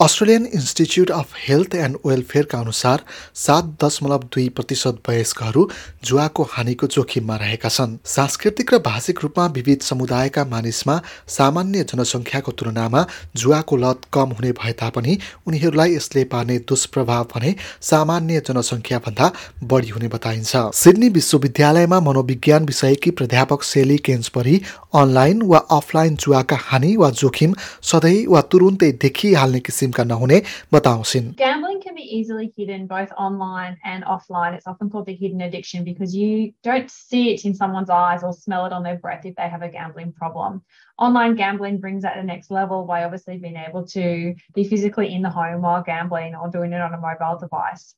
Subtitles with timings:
[0.00, 3.00] Australian Institute of Health and वेलफेयरका अनुसार
[3.36, 5.66] सात दशमलव दुई प्रतिशत वयस्कहरू
[6.04, 13.04] जुवाको हानिको जोखिममा रहेका छन्। सांस्कृतिक र भाषिक रूपमा विविध समुदायका मानिसमा सामान्य जनसङ्ख्याको तुलनामा
[13.36, 17.54] जुवाको लत कम हुने भए तापनि उनीहरूलाई यसले पार्ने दुष्प्रभाव भने
[17.90, 19.32] सामान्य जनसङ्ख्याभन्दा
[19.64, 24.56] बढी हुने बताइन्छ। सिडनी विश्वविद्यालयमा मनोविज्ञान विषयकी प्राध्यापक सेली केन्सबरी
[24.94, 27.54] अनलाइन वा अफलाइन जुवाका हानि वा जोखिम
[27.90, 30.41] सधैँ वा तुरुन्तै देखिहाल्ने किसिम किसिमका नहुने
[30.73, 34.53] बताउँछिन् Gambling can be easily hidden both online and offline.
[34.53, 38.33] It's often called the hidden addiction because you don't see it in someone's eyes or
[38.33, 40.61] smell it on their breath if they have a gambling problem.
[40.97, 45.13] Online gambling brings that to the next level by obviously being able to be physically
[45.13, 47.95] in the home while gambling or doing it on a mobile device.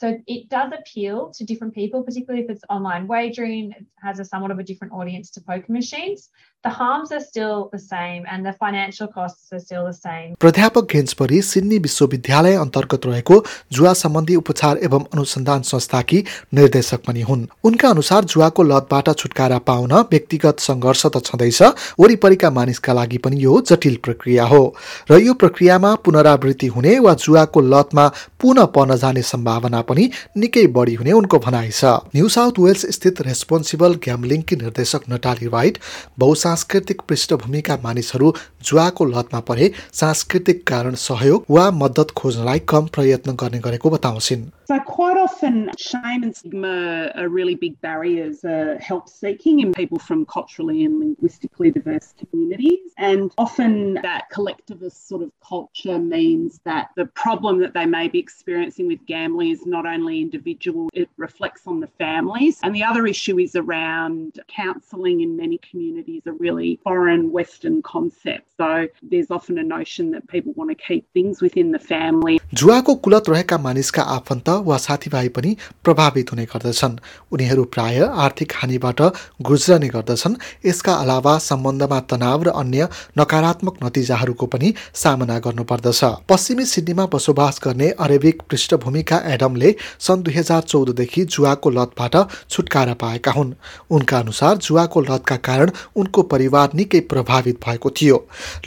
[0.00, 4.24] So it does appeal to different people, particularly if it's online wagering, it has a
[4.24, 6.28] somewhat of a different audience to poker machines.
[6.64, 10.34] The harms are still the same and the financial costs are still the same.
[10.40, 13.36] प्राध्यापक घेन्सपरी Sydney विश्वविद्यालय अन्तर्गत रहेको
[13.72, 16.22] जुवा सम्बन्धी उपचार एवं अनुसन्धान संस्थाकी
[16.58, 21.62] निर्देशक पनि हुन् उनका अनुसार जुवाको लतबाट छुटकारा पाउन व्यक्तिगत सङ्घर्ष त छँदैछ
[22.00, 24.62] वरिपरिका मानिसका लागि पनि यो जटिल प्रक्रिया हो
[25.10, 28.08] र यो प्रक्रियामा पुनरावृत्ति हुने वा जुवाको लतमा
[28.40, 30.08] पुनः पर्न जाने सम्भावना पनि
[30.42, 35.78] निकै बढी हुने उनको भनाइ छ न्यू साउथ वेल्स स्थित रेस्पोन्सिबल ग्याम्लिङकी निर्देशक नटाली राइट
[36.24, 38.32] बहुसांस्कृतिक पृष्ठभूमिका मानिसहरू
[38.68, 44.80] जुवाको लतमा परे सांस्कृतिक कारण सहयोग वा मद्दत खोज्नलाई कम प्रयत्न गर्ने गरेको बताउँछिन् So,
[44.80, 50.26] quite often, shame and stigma are really big barriers uh, help seeking in people from
[50.26, 52.80] culturally and linguistically diverse communities.
[52.98, 58.18] And often, that collectivist sort of culture means that the problem that they may be
[58.18, 62.54] experiencing with gambling is not only individual, it reflects on the families.
[62.64, 68.44] And the other issue is around counselling in many communities, a really foreign Western concept.
[68.60, 68.70] So,
[69.10, 72.36] there's often a notion that people want to keep things within the family.
[72.60, 75.50] जुवाको कुलत रहेका मानिसका आफन्त वा साथीभाइ पनि
[75.84, 76.94] प्रभावित हुने गर्दछन्
[77.34, 79.00] उनीहरू प्राय आर्थिक हानिबाट
[79.48, 82.88] गुज्रने गर्दछन् यसका अलावा सम्बन्धमा तनाव र अन्य
[83.20, 84.72] नकारात्मक नतिजाहरूको पनि
[85.02, 86.00] सामना गर्नुपर्दछ
[86.32, 89.65] पश्चिमी सिडनीमा बसोबास गर्ने अरेबिक पृष्ठभूमिका एडमले
[90.06, 92.16] सन् दुई हजार चौधदेखि जुवाको लतबाट
[92.50, 93.52] छुटकारा पाएका हुन्
[93.90, 98.18] उनका अनुसार जुवाको लतका कारण उनको परिवार निकै प्रभावित भएको थियो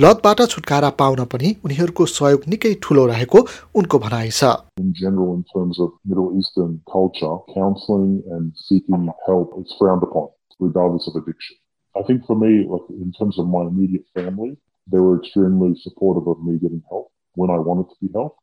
[0.02, 3.46] लतबाट छुटकारा पाउन पनि उनीहरूको सहयोग निकै ठुलो रहेको
[3.76, 9.54] उनको भनाइ छ in general in terms of Middle Eastern culture, counseling and seeking help
[9.62, 11.58] is frowned upon, regardless of addiction.
[11.96, 14.58] I think for me, like in terms of my immediate family,
[14.88, 18.40] they were extremely supportive of me getting help when I wanted to be helped.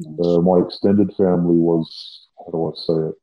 [0.00, 1.86] Uh, my extended family was,
[2.38, 3.16] how do I say it?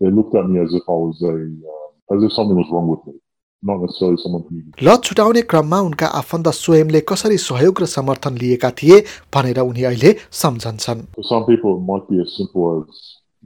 [0.00, 2.88] They looked at me as if I was a, uh, as if something was wrong
[2.88, 3.20] with me.
[3.62, 4.56] Not necessarily someone who
[4.88, 9.00] लत छुटाउने क्रममा उनका आफन्त स्वयंले कसरी सहयोग र समर्थन लिएका थिए
[9.34, 12.88] भनेर उनी अहिले सम्झन्छन् For some people, it might be as simple as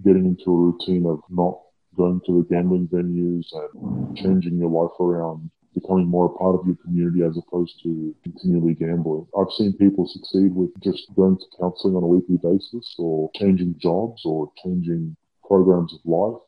[0.07, 1.59] getting into a routine of not
[1.97, 6.66] going to the gambling venues and changing your life around, becoming more a part of
[6.66, 9.28] your community as opposed to continually gambling.
[9.38, 13.76] I've seen people succeed with just going to counseling on a weekly basis or changing
[13.80, 15.16] jobs or changing
[15.46, 16.42] programs of life,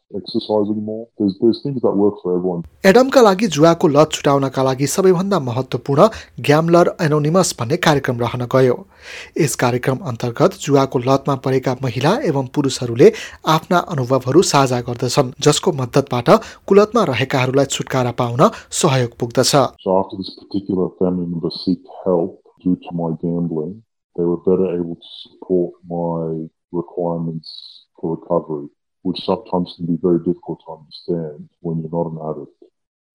[2.86, 6.08] एडमका लागि जुवाको लत छुटाउनका लागि सबैभन्दा महत्त्वपूर्ण
[6.40, 8.76] ग्याम्लर anonymous भन्ने कार्यक्रम रहन गयो।
[9.42, 13.12] यस कार्यक्रम अन्तर्गत जुवाको लतमा परेका महिला एवं पुरुषहरूले
[13.48, 16.30] आफ्ना अनुभवहरू साझा गर्दछन् जसको मद्दतबाट
[16.68, 18.42] कुलतमा रहेकाहरूलाई छुटकारा पाउन
[18.72, 19.56] सहयोग पुग्दछ।
[29.04, 32.56] Which sometimes can be very difficult to understand when you're not an addict.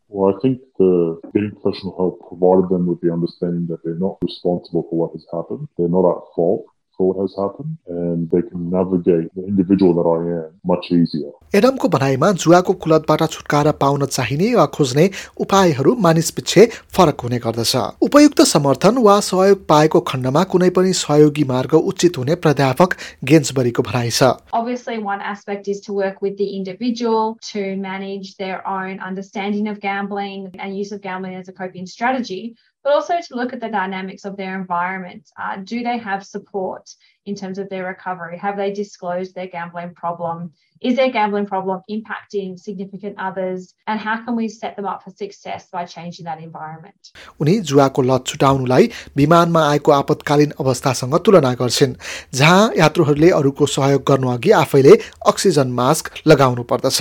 [0.09, 4.19] Well, I think the getting professional help provided them with the understanding that they're not
[4.23, 5.69] responsible for what has happened.
[5.77, 6.67] They're not at fault
[6.99, 11.31] what has happened, and they can navigate the individual that I am much easier.
[11.55, 15.05] एडमको भनाइमा जुवाको कुलतबाट छुटकारा पाउन चाहिने वा खोज्ने
[15.41, 16.65] उपायहरू मानिस पछि
[16.97, 17.77] फरक हुने गर्दछ
[18.09, 22.97] उपयुक्त समर्थन वा सहयोग पाएको खण्डमा कुनै पनि सहयोगी मार्ग उचित हुने प्राध्यापक
[23.33, 28.59] गेन्सबरीको भनाइ छ Obviously, one aspect is to work with the individual to manage their
[28.67, 32.57] own understanding of gambling and use of gambling as a coping strategy,
[32.87, 35.29] but also to look at the dynamics of their environment.
[35.37, 36.89] Uh, do they have support
[37.26, 38.38] in terms of their recovery?
[38.38, 40.52] Have they disclosed their gambling problem?
[40.82, 43.76] Is their gambling problem impacting significant others?
[43.86, 47.12] And how can we set them up for success by changing that environment?
[47.42, 51.94] उनी जुवाको लत छुटाउनुलाई विमानमा आएको आपतकालीन अवस्थासँग तुलना गर्छिन्
[52.40, 54.98] जहाँ यात्रुहरूले अरूको सहयोग गर्नु अघि आफैले
[55.34, 57.00] अक्सिजन मास्क लगाउनु पर्दछ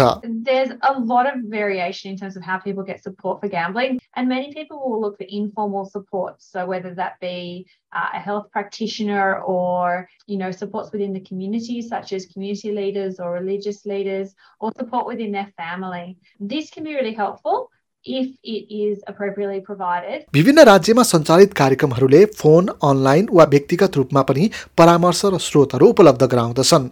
[0.50, 4.28] There's a lot of variation in terms of how people get support for gambling, and
[4.28, 6.42] many people will look for informal support.
[6.42, 11.81] So whether that be uh, a health practitioner or you know supports within the community
[11.81, 16.17] such as community leaders or religious leaders or support within their family.
[16.39, 17.69] This can be really helpful
[18.05, 20.23] if it is appropriately provided.
[20.33, 26.89] विभिन्न राज्यमा सञ्चालित कार्यक्रमहरूले phone online वा व्यक्तिगत रूपमा पनि परामर्श र स्रोतहरू उपलब्ध गराउँदछन्।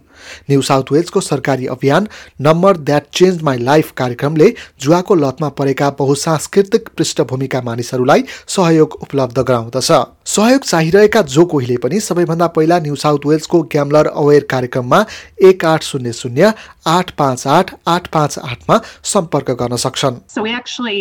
[0.50, 2.08] न्यू साउथ वेल्सको सरकारी अभियान
[2.40, 9.90] number that change my life कार्यक्रमले जुवाको लतमा परेका बहुसांस्कृतिक पृष्ठभूमिका मानिसहरूलाई सहयोग उपलब्ध गराउँदछ।
[10.26, 15.04] सहयोग चाहिरहेका जो कोहीले पनि सबैभन्दा पहिला न्यू साउथ वेल्सको ग्याम्लर अवेर कार्यक्रममा
[15.42, 16.52] एक आठ शून्य शून्य
[16.86, 18.80] आठ पाँच आठ आठ पाँच आठमा
[19.12, 20.46] सम्पर्क गर्न सक्छन्। So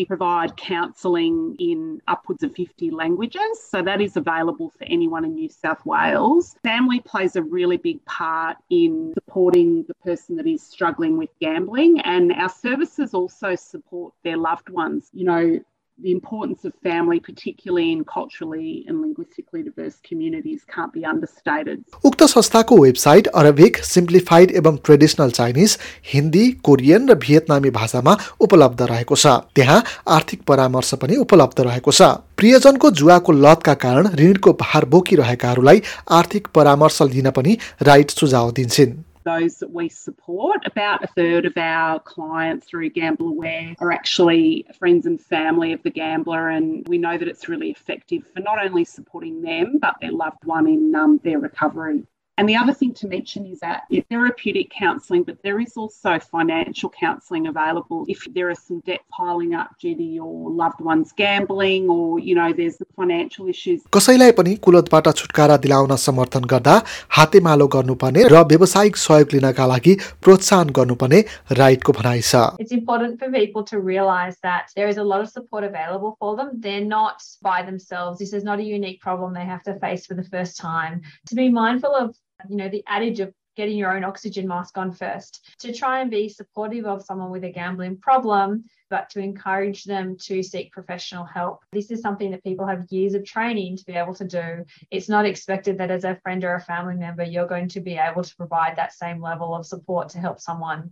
[0.03, 3.41] we provide counselling in upwards of 50 languages.
[3.69, 6.57] So that is available for anyone in New South Wales.
[6.61, 12.01] Family plays a really big part in supporting the person that is struggling with gambling
[12.01, 15.09] and our services also support their loved ones.
[15.13, 15.59] You know,
[16.00, 21.84] the importance of family, particularly in culturally and linguistically diverse communities, can't be understated.
[22.06, 25.78] उक्त संस्थाको website Arabic simplified एवं traditional Chinese
[26.13, 29.84] Hindi Korean र भियतनामी भाषामा उपलब्ध रहेको छ। त्यहाँ
[30.18, 32.01] आर्थिक परामर्श पनि उपलब्ध रहेको छ।
[32.38, 35.81] प्रियजनको जुवाको लतका कारण ऋणको भार बोकिरहेकाहरूलाई
[36.12, 40.65] आर्थिक परामर्श लिन पनि राइट सुझाव दिन्छन्। Those that we support.
[40.65, 45.83] About a third of our clients through Gamble Aware are actually friends and family of
[45.83, 49.95] the gambler, and we know that it's really effective for not only supporting them but
[50.01, 52.03] their loved one in um, their recovery.
[52.38, 56.20] And the other thing to mention is that it's therapeutic counselling, but there is also
[56.20, 61.10] financial counselling available if there are some debt piling up due to your loved one's
[61.10, 63.81] gambling or, you know, there's the financial issues.
[63.93, 66.76] कसैलाई पनि कुलतबाट छुटकारा दिलाउन समर्थन गर्दा
[67.16, 71.20] हातेमालो गर्नुपर्ने र व्यावसायिक सहयोग लिनका लागि प्रोत्साहन गर्नुपर्ने
[71.62, 75.28] राइटको भनाइ छ It's important for people to realize that there is a lot of
[75.34, 76.55] support available for them.
[76.69, 78.22] They're not by themselves.
[78.25, 81.02] This is not a unique problem they have to face for the first time.
[81.34, 82.14] To be mindful of
[82.49, 86.12] you know, the adage of getting your own oxygen mask on first, to try and
[86.12, 91.25] be supportive of someone with a gambling problem, but to encourage them to seek professional
[91.25, 91.64] help.
[91.72, 94.64] This is something that people have years of training to be able to do.
[94.93, 97.99] It's not expected that as a friend or a family member, you're going to be
[97.99, 100.90] able to provide that same level of support to help someone.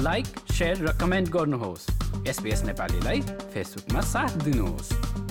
[0.00, 1.86] Like share र comment गर्नुहोस्
[2.28, 3.20] SBS नेपालीलाई
[3.54, 5.29] फेसबुकमा साथ दिनुहोस्